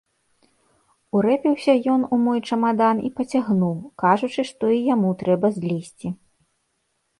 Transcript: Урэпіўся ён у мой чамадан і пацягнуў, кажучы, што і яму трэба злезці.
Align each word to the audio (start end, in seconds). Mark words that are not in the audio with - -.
Урэпіўся 1.19 1.75
ён 1.97 2.01
у 2.17 2.19
мой 2.23 2.39
чамадан 2.49 3.03
і 3.11 3.13
пацягнуў, 3.21 3.77
кажучы, 4.07 4.41
што 4.53 4.65
і 4.79 4.83
яму 4.93 5.09
трэба 5.23 5.55
злезці. 5.61 6.07